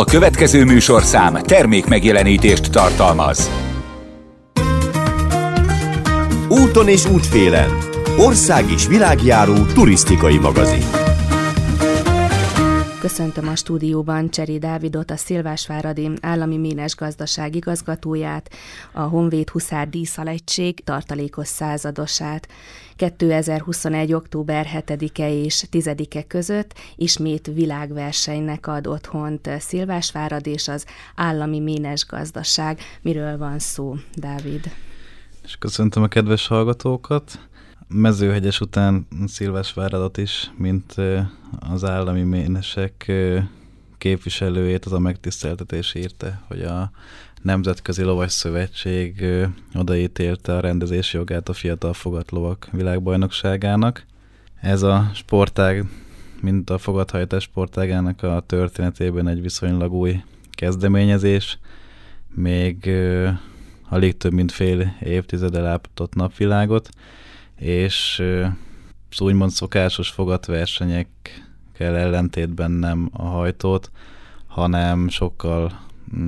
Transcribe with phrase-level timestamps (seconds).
[0.00, 3.50] A következő műsorszám termék megjelenítést tartalmaz.
[6.48, 7.70] Úton és útfélen.
[8.16, 10.82] Ország és világjáró turisztikai magazin.
[13.00, 18.50] Köszöntöm a stúdióban Cseri Dávidot, a Szilvásváradi Állami Ménes Gazdaság igazgatóját,
[18.92, 22.48] a Honvéd Huszár Díszalegység tartalékos századosát.
[23.00, 24.12] 2021.
[24.12, 32.78] október 7-e és 10-e között ismét világversenynek ad otthont Szilvásvárad és az Állami Ménes Gazdaság.
[33.02, 34.72] Miről van szó, Dávid?
[35.44, 37.48] És köszöntöm a kedves hallgatókat.
[37.88, 40.94] Mezőhegyes után Szilvásváradat is, mint
[41.58, 43.12] az állami ménesek
[44.00, 46.90] képviselőjét az a megtiszteltetés írta, hogy a
[47.42, 49.24] Nemzetközi Lovas Szövetség
[49.74, 54.04] odaítélte a rendezési jogát a fiatal fogatlovak világbajnokságának.
[54.60, 55.84] Ez a sportág,
[56.40, 61.58] mint a fogathajtás sportágának a történetében egy viszonylag új kezdeményezés,
[62.34, 62.90] még
[63.88, 66.88] alig több mint fél évtizede látott napvilágot,
[67.56, 68.22] és
[69.18, 70.08] úgymond szokásos
[71.80, 73.90] fogatversenyekkel ellentétben nem a hajtót,
[74.46, 75.80] hanem sokkal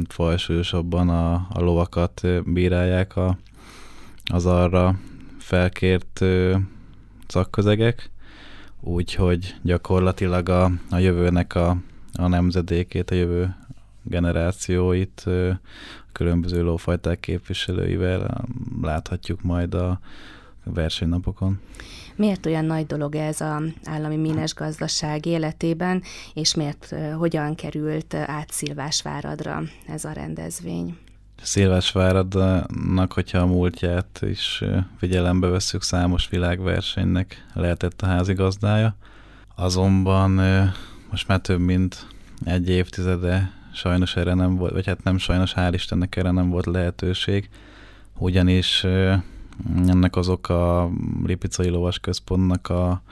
[0.09, 3.39] fajsúlyosabban a, a lovakat bírálják a,
[4.25, 4.98] az arra
[5.39, 6.25] felkért
[7.27, 8.11] szakközegek,
[8.81, 11.77] úgyhogy gyakorlatilag a, a jövőnek a,
[12.14, 13.55] a nemzedékét, a jövő
[14.03, 15.61] generációit a
[16.12, 18.44] különböző lófajták képviselőivel
[18.83, 20.00] láthatjuk majd a
[20.64, 21.61] versenynapokon.
[22.17, 26.03] Miért olyan nagy dolog ez az állami mínes gazdaság életében,
[26.35, 30.97] és miért hogyan került át Szilvásváradra ez a rendezvény?
[31.43, 34.63] Szilvásváradnak, hogyha a múltját is
[34.99, 38.97] figyelembe veszük, számos világversenynek lehetett a házigazdája.
[39.55, 40.31] Azonban
[41.11, 42.07] most már több mint
[42.45, 46.67] egy évtizede sajnos erre nem volt, vagy hát nem sajnos, hál' Istennek erre nem volt
[46.67, 47.49] lehetőség,
[48.19, 48.87] ugyanis
[49.86, 50.91] ennek azok a
[51.25, 53.03] Lipicai Lovas Központnak a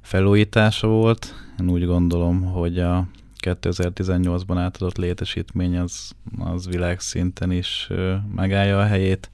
[0.00, 1.34] felújítása volt.
[1.60, 3.06] Én úgy gondolom, hogy a
[3.40, 7.88] 2018-ban átadott létesítmény az, az világszinten is
[8.34, 9.30] megállja a helyét.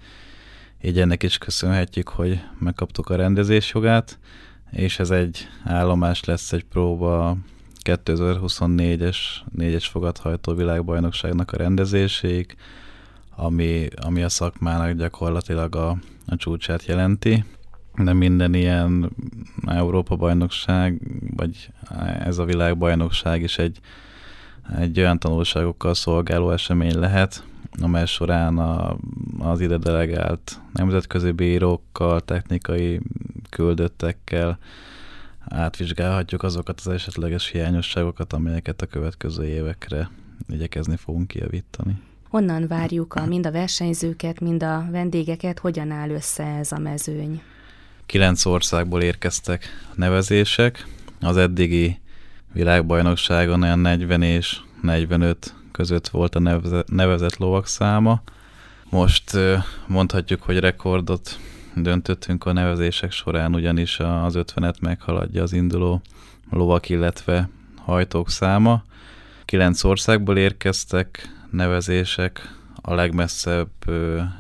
[0.83, 4.19] Így ennek is köszönhetjük, hogy megkaptuk a rendezésjogát,
[4.71, 7.37] és ez egy állomás lesz egy próba
[7.85, 9.17] 2024-es
[9.53, 12.57] négyes fogadhajtó világbajnokságnak a rendezéséig,
[13.37, 17.45] ami, ami a szakmának gyakorlatilag a, a csúcsát jelenti,
[17.97, 19.11] de minden ilyen
[19.67, 21.01] Európa-bajnokság,
[21.37, 21.71] vagy
[22.19, 23.81] ez a világbajnokság is egy,
[24.79, 27.45] egy olyan tanulságokkal szolgáló esemény lehet,
[27.83, 28.97] amely során a,
[29.39, 33.01] az ide delegált nemzetközi bírókkal, technikai
[33.51, 34.59] küldöttekkel
[35.49, 40.11] átvizsgálhatjuk azokat az esetleges hiányosságokat, amelyeket a következő évekre
[40.49, 41.99] igyekezni fogunk kijavítani.
[42.29, 47.43] Honnan várjuk a, mind a versenyzőket, mind a vendégeket, hogyan áll össze ez a mezőny?
[48.07, 49.65] Kilenc országból érkeztek
[49.95, 50.87] nevezések.
[51.21, 51.99] Az eddigi
[52.53, 58.23] világbajnokságon olyan 40 és 45 között volt a nevezett lovak száma.
[58.91, 59.39] Most
[59.87, 61.39] mondhatjuk, hogy rekordot
[61.75, 66.03] döntöttünk a nevezések során, ugyanis az 50-et meghaladja az induló
[66.51, 68.83] lovak, illetve hajtók száma.
[69.45, 73.71] Kilenc országból érkeztek, nevezések, a legmesszebb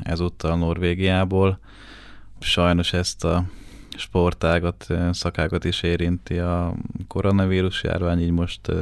[0.02, 1.58] ezúttal Norvégiából.
[2.40, 3.44] Sajnos ezt a
[3.96, 6.74] sportágat, szakágat is érinti a
[7.08, 8.72] koronavírus járvány, így most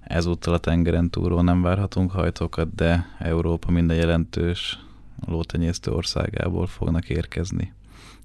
[0.00, 4.78] ezúttal a tengeren túlról nem várhatunk hajtókat, de Európa minden jelentős
[5.26, 7.74] lótenyésztő országából fognak érkezni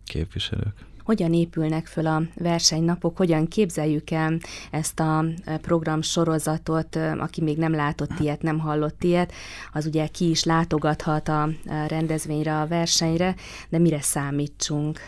[0.04, 4.38] képviselők hogyan épülnek föl a versenynapok, hogyan képzeljük el
[4.72, 9.32] ezt a e, program sorozatot, e, aki még nem látott ilyet, nem hallott ilyet,
[9.74, 11.50] az ugye ki is látogathat a
[11.88, 13.36] rendezvényre, a versenyre,
[13.70, 15.00] de mire számítsunk?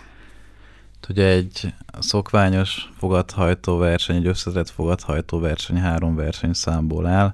[1.09, 7.33] Ugye egy szokványos fogadhajtó verseny, egy összetett fogadhajtó verseny három versenyszámból áll.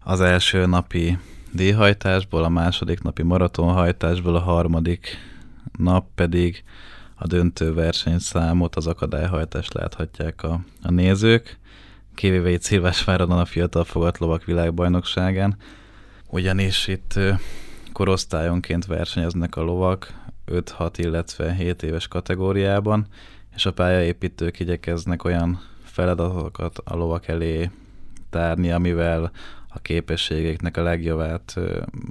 [0.00, 1.18] Az első napi
[1.52, 5.18] díjhajtásból, a második napi maratonhajtásból, a harmadik
[5.78, 6.64] nap pedig
[7.14, 11.58] a döntő versenyszámot, az akadályhajtást láthatják a, a nézők,
[12.14, 15.56] kivéve itt Szilvásváradon a fiatal fogatlovak világbajnokságán,
[16.28, 17.18] ugyanis itt
[17.92, 20.12] korosztályonként versenyeznek a lovak
[20.46, 23.06] 5-6, illetve 7 éves kategóriában,
[23.54, 27.70] és a pályaépítők igyekeznek olyan feladatokat a lovak elé
[28.30, 29.30] tárni, amivel
[29.68, 31.54] a képességeknek a legjavát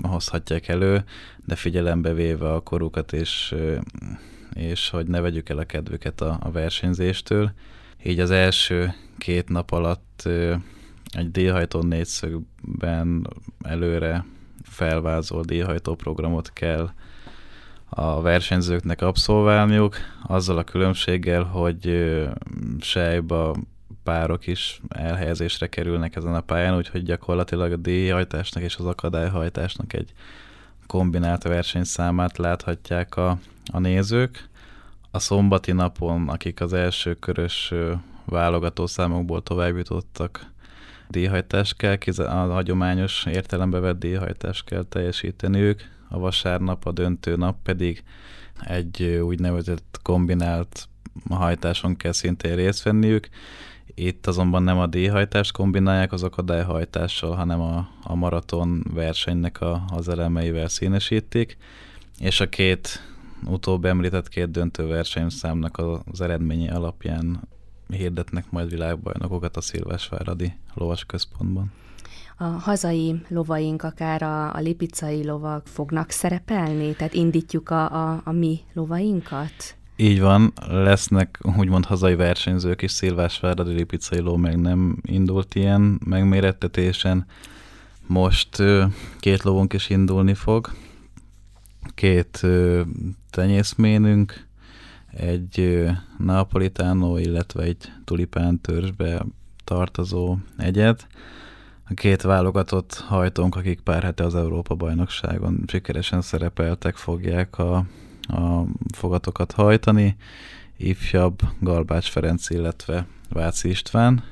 [0.01, 1.03] hozhatják elő,
[1.45, 3.55] de figyelembe véve a korukat és
[4.53, 7.51] és hogy ne vegyük el a kedvüket a, a versenyzéstől.
[8.03, 10.29] Így az első két nap alatt
[11.11, 13.27] egy díjhajtó négyszögben
[13.61, 14.25] előre
[14.63, 16.89] felvázolt díjhajtó programot kell
[17.89, 22.13] a versenyzőknek abszolválniuk, azzal a különbséggel, hogy
[22.79, 23.55] sejba
[24.03, 30.13] párok is elhelyezésre kerülnek ezen a pályán, úgyhogy gyakorlatilag a díjhajtásnak és az akadályhajtásnak egy
[30.87, 33.37] kombinált versenyszámát láthatják a,
[33.71, 34.49] a nézők.
[35.11, 37.73] A szombati napon, akik az első körös
[38.25, 40.51] válogató számokból tovább jutottak,
[41.09, 48.03] díjhajtást kell, a hagyományos értelembe vett díjhajtást kell teljesíteniük, a vasárnap, a döntő nap pedig
[48.63, 50.87] egy úgynevezett kombinált
[51.29, 53.27] hajtáson kell szintén részt venniük.
[53.95, 60.09] Itt azonban nem a díjhajtást kombinálják az akadályhajtással, hanem a, a maraton versenynek a, az
[60.09, 61.57] elemeivel színesítik,
[62.19, 63.12] és a két
[63.47, 65.81] utóbb említett két döntő versenyszámnak
[66.11, 67.39] az eredményi alapján
[67.87, 71.71] hirdetnek majd világbajnokokat a Szilvásváradi Lovas Központban.
[72.37, 76.95] A hazai lovaink, akár a, a lipicai lovak fognak szerepelni?
[76.95, 79.75] Tehát indítjuk a, a, a mi lovainkat?
[79.95, 87.25] Így van, lesznek úgymond hazai versenyzők is, Szilvásváradi Lipicai ló meg nem indult ilyen megmérettetésen.
[88.07, 88.63] Most
[89.19, 90.69] két lovunk is indulni fog,
[91.95, 92.45] két
[93.29, 94.47] tenyészménünk,
[95.11, 95.85] egy
[96.17, 99.25] napolitánó, illetve egy tulipán törzsbe
[99.63, 101.07] tartozó egyet.
[101.89, 107.75] A két válogatott hajtónk, akik pár hete az Európa-bajnokságon sikeresen szerepeltek, fogják a,
[108.21, 108.63] a
[108.95, 110.15] fogatokat hajtani.
[110.77, 114.23] Ifjabb Galbács Ferenc, illetve Váci István,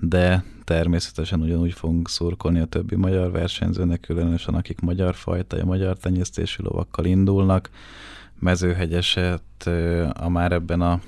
[0.00, 6.62] de természetesen ugyanúgy fogunk szurkolni a többi magyar versenyzőnek, különösen akik magyar fajta, magyar tenyésztésű
[6.62, 7.70] lovakkal indulnak.
[8.38, 9.68] Mezőhegyeset
[10.12, 11.00] a már ebben a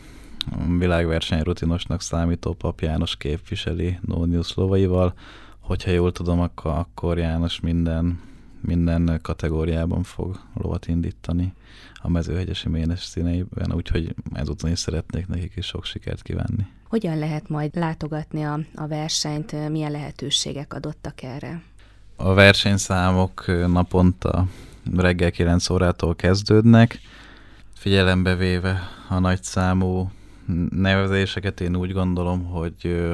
[0.79, 5.15] világverseny rutinosnak számító Pap János képviseli Nónius lovaival.
[5.59, 8.21] Hogyha jól tudom, akkor, akkor János minden,
[8.61, 11.53] minden kategóriában fog lovat indítani
[11.95, 16.67] a mezőhegyesi ménes színeiben, úgyhogy ezúton is szeretnék nekik is sok sikert kívánni.
[16.93, 21.63] Hogyan lehet majd látogatni a, a versenyt, milyen lehetőségek adottak erre?
[22.17, 24.47] A versenyszámok naponta
[24.97, 26.99] reggel 9 órától kezdődnek,
[27.75, 30.11] figyelembe véve a nagy számú
[30.71, 33.05] nevezéseket, én úgy gondolom, hogy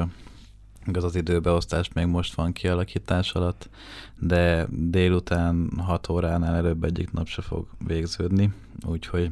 [0.85, 3.69] igaz az időbeosztás még most van kialakítás alatt,
[4.17, 8.53] de délután 6 óránál előbb egyik nap se fog végződni,
[8.85, 9.31] úgyhogy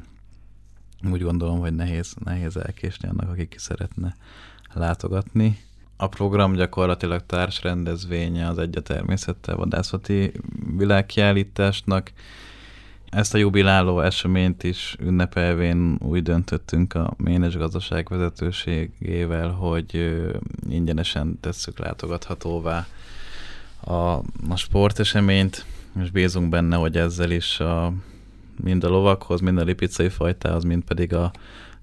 [1.11, 4.15] úgy gondolom, hogy nehéz, nehéz elkésni annak, aki ki szeretne
[4.73, 5.57] látogatni.
[5.95, 10.31] A program gyakorlatilag társrendezvénye az Egy a természettel vadászati
[10.77, 12.11] világkiállításnak,
[13.09, 20.15] ezt a jubiláló eseményt is ünnepelvén úgy döntöttünk a Ménes Gazdaság vezetőségével, hogy
[20.69, 22.87] ingyenesen tesszük látogathatóvá
[23.79, 23.93] a,
[24.49, 25.65] a sporteseményt,
[26.01, 27.93] és bízunk benne, hogy ezzel is a,
[28.63, 31.31] mind a lovakhoz, mind a lipicai fajtához, mind pedig a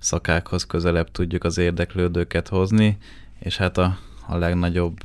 [0.01, 2.99] szakákhoz közelebb tudjuk az érdeklődőket hozni,
[3.39, 4.97] és hát a, a legnagyobb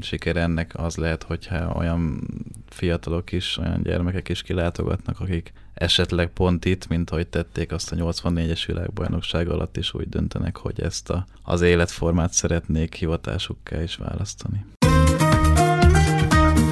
[0.00, 2.20] siker ennek az lehet, hogyha olyan
[2.68, 7.96] fiatalok is, olyan gyermekek is kilátogatnak, akik esetleg pont itt, mint ahogy tették azt a
[7.96, 14.64] 84-es világbajnokság alatt is úgy döntenek, hogy ezt a, az életformát szeretnék hivatásukká is választani.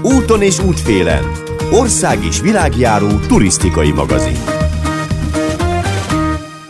[0.03, 1.46] Úton és útfélen.
[1.71, 4.57] Ország és világjáró turisztikai magazin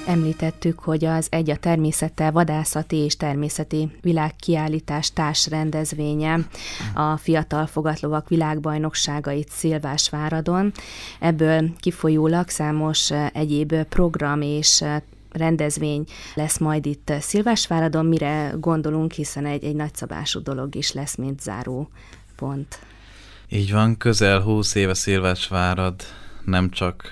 [0.06, 6.38] említettük, hogy az Egy a természettel vadászati és természeti világkiállítás társrendezvénye
[6.94, 10.72] a fiatal fogatlovak világbajnokságait Szilvásváradon.
[11.20, 14.84] Ebből kifolyólag számos egyéb program és
[15.30, 21.40] rendezvény lesz majd itt Szilvásváradon, mire gondolunk, hiszen egy, egy nagyszabású dolog is lesz, mint
[21.40, 21.88] záró
[22.36, 22.78] pont.
[23.50, 26.02] Így van, közel 20 éve Szilvásvárad
[26.44, 27.10] nem csak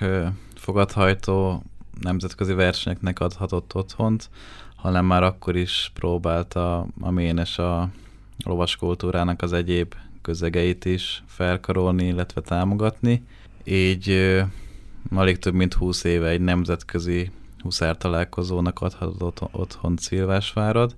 [0.55, 1.63] fogadhajtó
[2.01, 4.29] nemzetközi versenyeknek adhatott otthont,
[4.75, 7.89] hanem már akkor is próbálta a Ménes a
[8.43, 13.23] lovaskultúrának az egyéb közegeit is felkarolni, illetve támogatni.
[13.63, 14.35] Így
[15.11, 20.95] alig több mint 20 éve egy nemzetközi huszár találkozónak adhatott otthon Szilvásvárad,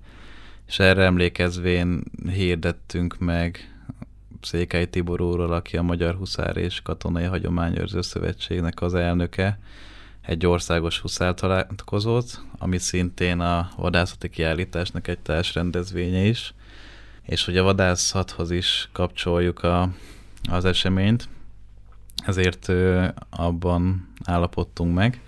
[0.67, 2.03] és erre emlékezvén
[2.33, 3.76] hirdettünk meg
[4.41, 9.59] Székely Tibor úrral, aki a Magyar Huszár és Katonai Hagyományőrző Szövetségnek az elnöke,
[10.21, 16.53] egy országos huszár találkozót, ami szintén a vadászati kiállításnak egy társ rendezvénye is,
[17.21, 19.89] és hogy a vadászathoz is kapcsoljuk a,
[20.49, 21.29] az eseményt,
[22.25, 22.71] ezért
[23.29, 25.21] abban állapodtunk meg,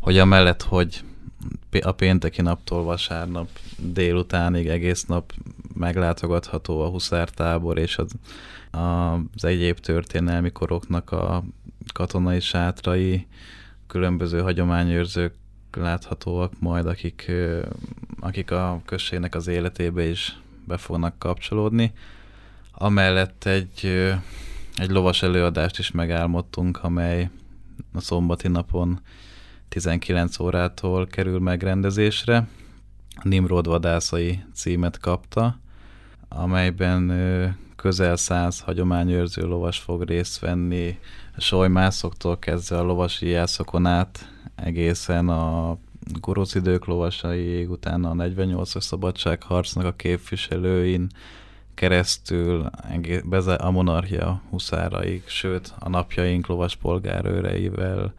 [0.00, 1.04] hogy amellett, hogy
[1.80, 5.32] a pénteki naptól vasárnap délutánig egész nap
[5.74, 8.10] meglátogatható a huszártábor és az,
[9.34, 11.44] az egyéb történelmi koroknak a
[11.94, 13.26] katonai sátrai,
[13.86, 15.34] különböző hagyományőrzők
[15.72, 17.32] láthatóak majd, akik,
[18.20, 21.92] akik a községnek az életébe is be fognak kapcsolódni.
[22.72, 23.86] Amellett egy,
[24.76, 27.30] egy lovas előadást is megálmodtunk, amely
[27.92, 29.00] a szombati napon
[29.68, 32.48] 19 órától kerül megrendezésre.
[33.22, 35.58] Nimrod vadászai címet kapta,
[36.28, 37.12] amelyben
[37.76, 40.98] közel száz hagyományőrző lovas fog részt venni,
[41.36, 45.76] solymászoktól kezdve a lovasi jászokon át, egészen a
[46.20, 51.08] gorosz idők lovasai, utána a 48-as szabadságharcnak a képviselőin,
[51.74, 52.70] keresztül
[53.58, 58.14] a monarchia huszáraig, sőt a napjaink lovas polgárőreivel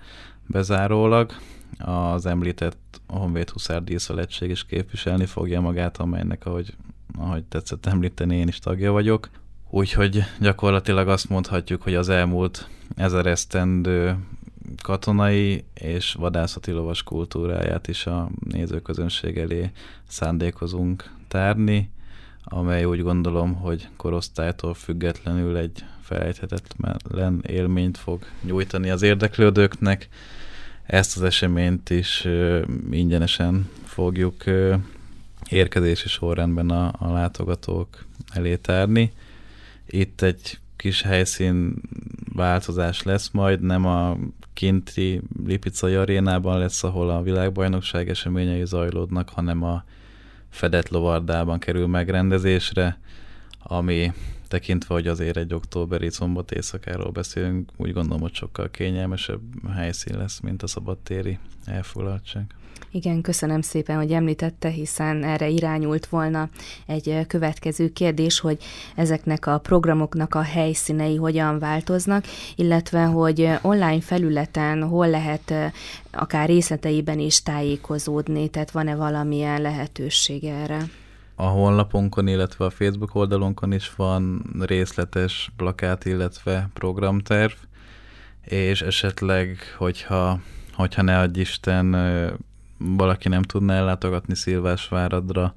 [0.48, 1.32] bezárólag.
[1.78, 6.74] Az említett Honvéd Huszár díszaletség is képviselni fogja magát, amelynek, ahogy,
[7.18, 9.30] ahogy tetszett említeni, én is tagja vagyok.
[9.70, 14.18] Úgyhogy gyakorlatilag azt mondhatjuk, hogy az elmúlt ezer esztendő
[14.84, 19.72] katonai és vadászati lovas kultúráját is a nézőközönség elé
[20.08, 21.90] szándékozunk tárni,
[22.44, 30.08] amely úgy gondolom, hogy korosztálytól függetlenül egy felejthetetlen élményt fog nyújtani az érdeklődőknek.
[30.84, 32.28] Ezt az eseményt is
[32.92, 34.44] ingyenesen fogjuk
[35.50, 39.12] érkezési sorrendben a, a látogatók elé tárni.
[39.86, 41.74] Itt egy kis helyszín
[42.34, 44.18] változás lesz majd, nem a
[44.54, 49.84] kinti Lipicai arénában lesz, ahol a világbajnokság eseményei zajlódnak, hanem a
[50.50, 52.98] fedett lovardában kerül megrendezésre,
[53.60, 54.12] ami
[54.48, 59.42] tekintve, hogy azért egy októberi szombat éjszakáról beszélünk, úgy gondolom, hogy sokkal kényelmesebb
[59.76, 62.46] helyszín lesz, mint a szabadtéri elfoglaltság.
[62.92, 66.50] Igen, köszönöm szépen, hogy említette, hiszen erre irányult volna
[66.86, 68.64] egy következő kérdés, hogy
[68.96, 75.54] ezeknek a programoknak a helyszínei hogyan változnak, illetve hogy online felületen hol lehet
[76.12, 80.80] akár részleteiben is tájékozódni, tehát van-e valamilyen lehetőség erre?
[81.40, 87.54] A honlapunkon, illetve a Facebook oldalunkon is van részletes plakát, illetve programterv,
[88.42, 90.40] és esetleg, hogyha,
[90.74, 91.96] hogyha ne adj Isten,
[92.78, 95.54] valaki nem tudna ellátogatni Szilvásváradra,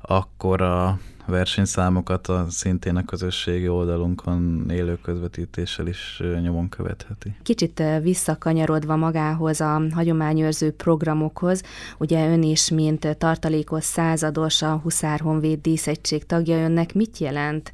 [0.00, 0.98] akkor a
[1.32, 7.36] versenyszámokat a szintén a közösségi oldalunkon élő közvetítéssel is nyomon követheti.
[7.42, 11.62] Kicsit visszakanyarodva magához a hagyományőrző programokhoz,
[11.98, 17.72] ugye ön is, mint tartalékos százados a Huszár Honvéd díszegység tagja, önnek mit jelent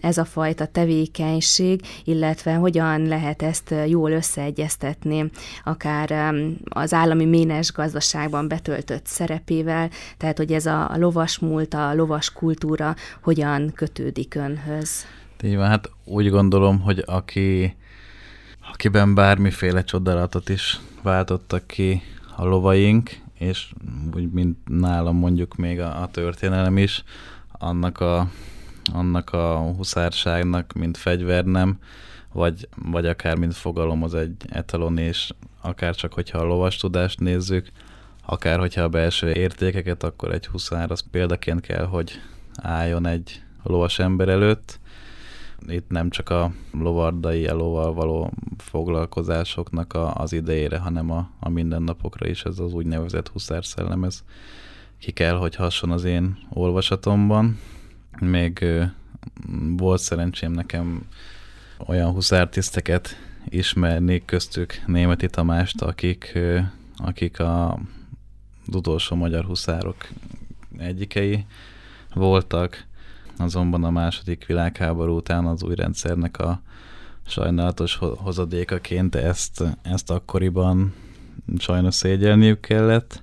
[0.00, 5.30] ez a fajta tevékenység, illetve hogyan lehet ezt jól összeegyeztetni,
[5.64, 6.34] akár
[6.68, 12.64] az állami ménes gazdaságban betöltött szerepével, tehát hogy ez a lovas múlt, a lovas kult
[12.68, 15.06] kultúra hogyan kötődik önhöz?
[15.42, 17.76] Így van, hát úgy gondolom, hogy aki,
[18.72, 22.02] akiben bármiféle csodálatot is váltottak ki
[22.36, 23.72] a lovaink, és
[24.14, 27.04] úgy, mint nálam mondjuk még a, a történelem is,
[27.52, 28.30] annak a,
[28.92, 31.78] annak a huszárságnak, mint fegyvernem,
[32.32, 37.20] vagy, vagy akár mint fogalom az egy etalon, és akár csak, hogyha a lovas tudást
[37.20, 37.70] nézzük,
[38.26, 42.20] akár hogyha a belső értékeket, akkor egy huszár az példaként kell, hogy
[42.62, 44.80] álljon egy lovas ember előtt.
[45.66, 52.26] Itt nem csak a lovardai elóval való foglalkozásoknak a, az idejére, hanem a, a mindennapokra
[52.26, 54.22] is ez az úgynevezett huszár szellem, ez
[54.98, 57.58] ki kell, hogy hasson az én olvasatomban.
[58.20, 58.64] Még
[59.76, 61.06] volt szerencsém nekem
[61.86, 63.16] olyan huszártiszteket
[63.48, 66.38] ismerni, köztük Németi Tamást, akik,
[66.96, 67.72] akik a,
[68.66, 70.08] az utolsó magyar huszárok
[70.78, 71.46] egyikei,
[72.18, 72.86] voltak,
[73.36, 76.60] azonban a második világháború után az új rendszernek a
[77.26, 80.94] sajnálatos hozadékaként ezt, ezt akkoriban
[81.58, 83.22] sajnos szégyelniük kellett,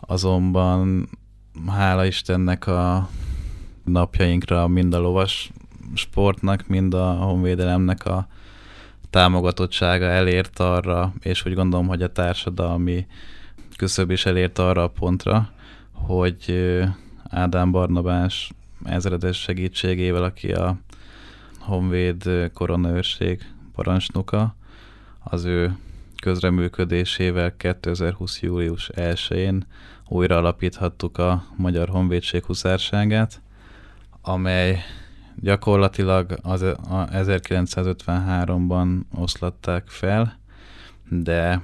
[0.00, 1.08] azonban
[1.66, 3.08] hála Istennek a
[3.84, 5.50] napjainkra mind a lovas
[5.94, 8.26] sportnak, mind a honvédelemnek a
[9.10, 13.06] támogatottsága elért arra, és úgy gondolom, hogy a társadalmi
[13.76, 15.50] küszöb is elért arra a pontra,
[15.92, 16.54] hogy
[17.30, 18.50] Ádám Barnabás
[18.84, 20.76] ezredes segítségével, aki a
[21.58, 24.54] Honvéd koronaőrség parancsnoka,
[25.22, 25.76] az ő
[26.22, 28.40] közreműködésével 2020.
[28.40, 29.66] július 1-én
[30.08, 33.40] újra alapíthattuk a Magyar Honvédség huszárságát,
[34.22, 34.82] amely
[35.40, 40.38] gyakorlatilag az a 1953-ban oszlatták fel,
[41.08, 41.62] de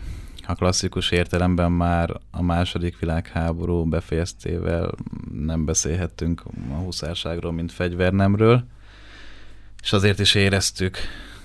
[0.50, 4.95] a klasszikus értelemben már a második világháború befejeztével
[5.33, 8.64] nem beszélhettünk a huszárságról, mint fegyvernemről,
[9.83, 10.99] és azért is éreztük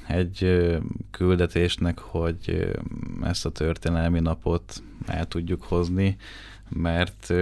[0.07, 0.67] egy
[1.11, 2.73] küldetésnek, hogy
[3.23, 6.17] ezt a történelmi napot el tudjuk hozni,
[6.69, 7.33] mert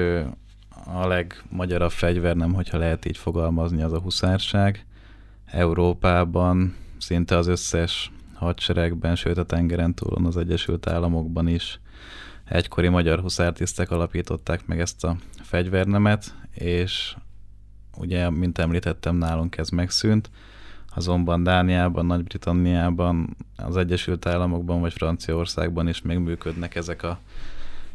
[0.86, 4.86] a legmagyarabb fegyver, nem hogyha lehet így fogalmazni, az a huszárság.
[5.46, 8.12] Európában szinte az összes
[8.44, 11.80] hadseregben, sőt a tengeren túlon az Egyesült Államokban is.
[12.44, 17.16] Egykori magyar huszártisztek alapították meg ezt a fegyvernemet, és
[17.98, 20.30] ugye, mint említettem, nálunk ez megszűnt,
[20.96, 27.20] azonban Dániában, Nagy-Britanniában, az Egyesült Államokban vagy Franciaországban is még működnek ezek a,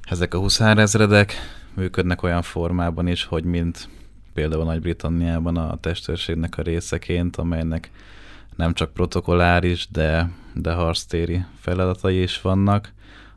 [0.02, 1.34] ezek a huszárezredek,
[1.74, 3.88] működnek olyan formában is, hogy mint
[4.32, 7.90] például Nagy-Britanniában a testőrségnek a részeként, amelynek
[8.58, 12.92] nem csak protokolláris, de, de harctéri feladatai is vannak,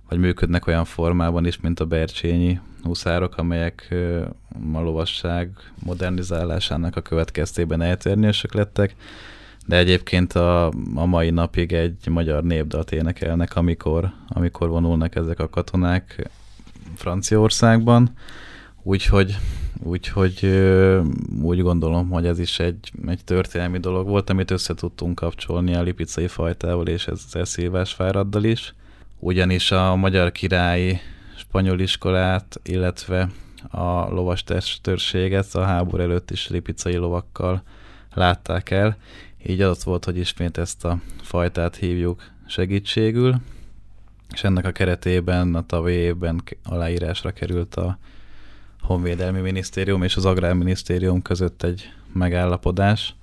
[0.10, 3.96] vagy működnek olyan formában is, mint a Bercsényi huszárok, amelyek
[4.74, 5.50] a lovasság
[5.84, 8.96] modernizálásának a következtében elternyősök lettek,
[9.66, 15.50] de egyébként a, a mai napig egy magyar népdalt énekelnek, amikor, amikor vonulnak ezek a
[15.50, 16.30] katonák
[16.96, 18.10] Franciaországban,
[18.84, 19.38] úgyhogy
[19.84, 20.46] Úgyhogy
[21.42, 25.82] úgy gondolom, hogy ez is egy, egy történelmi dolog volt, amit össze tudtunk kapcsolni a
[25.82, 28.74] lipicai fajtával és ezzel Szilvásváraddal is.
[29.20, 31.00] Ugyanis a magyar királyi
[31.38, 33.30] spanyol iskolát, illetve
[33.70, 37.64] a lovas testőrséget a háború előtt is lipicai lovakkal
[38.14, 38.98] látták el.
[39.46, 43.36] Így adott volt, hogy ismét ezt a fajtát hívjuk segítségül,
[44.34, 47.98] és ennek a keretében a tavalyi évben aláírásra került a
[48.82, 53.16] Honvédelmi Minisztérium és az Agrárminisztérium között egy megállapodás,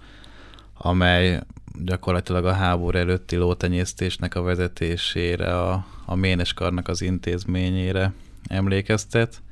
[0.74, 1.40] amely
[1.84, 8.12] gyakorlatilag a háború előtti lótenyésztésnek a vezetésére, a, a Méneskarnak az intézményére
[8.48, 9.42] emlékeztet,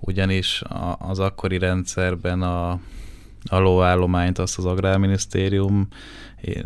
[0.00, 2.70] ugyanis a, az akkori rendszerben a,
[3.44, 5.88] a lóállományt azt az Agrárminisztérium,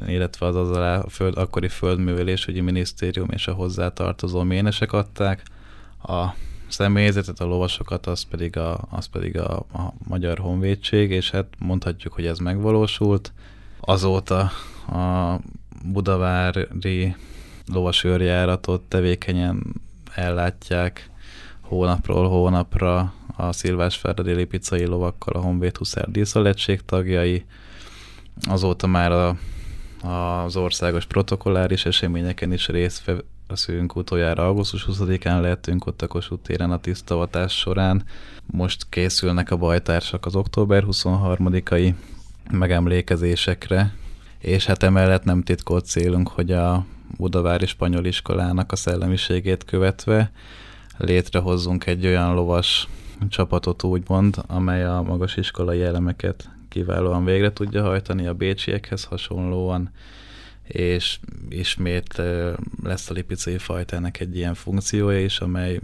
[0.06, 5.42] illetve az az a föld, akkori földművelésügyi minisztérium és a hozzátartozó ménesek adták,
[6.02, 6.26] a
[6.68, 12.12] személyzetet, a lovasokat, az pedig a, az pedig a, a Magyar Honvédség, és hát mondhatjuk,
[12.12, 13.32] hogy ez megvalósult.
[13.80, 14.50] Azóta
[14.92, 15.38] a
[15.84, 17.14] budavári
[17.72, 19.62] lovasőrjáratot tevékenyen
[20.14, 21.10] ellátják
[21.60, 27.44] hónapról hónapra a Szilvásferdedi lipicai lovakkal a Honvéd Huszár díszaletség tagjai.
[28.48, 29.36] Azóta már a,
[30.08, 33.12] az országos protokolláris eseményeken is részt
[33.56, 34.46] szőnk utoljára.
[34.46, 38.04] Augusztus 20-án lehetünk ott a Kossuth téren a tisztavatás során.
[38.46, 41.94] Most készülnek a bajtársak az október 23-ai
[42.50, 43.94] megemlékezésekre,
[44.38, 50.30] és hát emellett nem titkolt célunk, hogy a Budavári Spanyol Iskolának a szellemiségét követve
[50.98, 52.88] létrehozzunk egy olyan lovas
[53.28, 59.90] csapatot úgymond, amely a magas iskolai elemeket kiválóan végre tudja hajtani a bécsiekhez hasonlóan,
[60.68, 62.22] és ismét
[62.82, 65.80] lesz a lipicai fajtának egy ilyen funkciója is, amely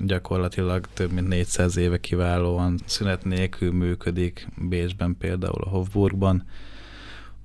[0.00, 6.46] gyakorlatilag több mint 400 éve kiválóan szünet nélkül működik Bécsben, például a Hofburgban,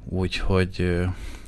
[0.05, 0.99] úgyhogy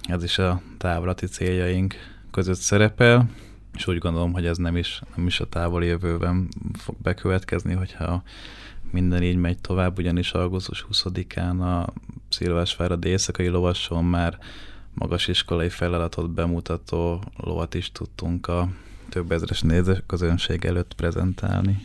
[0.04, 1.96] ez is a távlati céljaink
[2.32, 3.30] között szerepel,
[3.74, 8.24] és úgy gondolom, hogy ez nem is, nem is a távoli jövőben fog bekövetkezni, hogyha
[8.92, 11.94] minden így megy tovább, ugyanis augusztus 20-án a
[12.30, 14.40] Szilvásvárad éjszakai lovason már
[14.94, 18.70] magas iskolai feladatot bemutató lovat is tudtunk a
[19.10, 21.78] több ezres nézőközönség előtt prezentálni.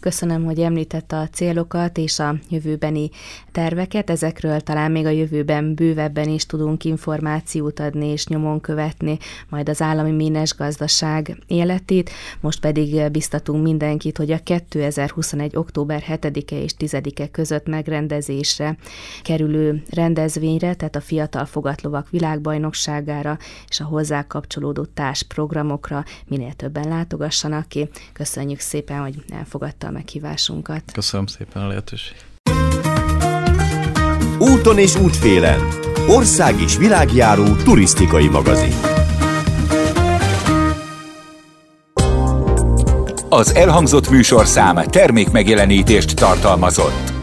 [0.00, 3.10] Köszönöm, hogy említette a célokat és a jövőbeni
[3.52, 4.10] terveket.
[4.10, 9.82] Ezekről talán még a jövőben bővebben is tudunk információt adni és nyomon követni majd az
[9.82, 12.10] állami mínes gazdaság életét.
[12.40, 15.56] Most pedig biztatunk mindenkit, hogy a 2021.
[15.56, 18.76] október 7-e és 10-e között megrendezésre
[19.22, 27.68] kerülő rendezvényre, tehát a Fiatal Fogatlovak világbajnokságára és a hozzá kapcsolódó társprogramokra minél többen látogassanak
[27.68, 27.88] ki.
[28.12, 30.82] Köszönjük szépen, hogy elfogadta a meghívásunkat.
[30.92, 32.24] Köszönöm szépen a lehetőséget.
[34.38, 35.60] Úton és útfélen.
[36.08, 38.72] Ország és világjáró turisztikai magazin.
[43.28, 47.17] Az elhangzott műsorszám termék megjelenítést tartalmazott.